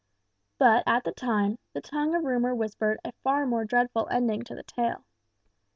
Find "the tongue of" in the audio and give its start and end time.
1.73-2.23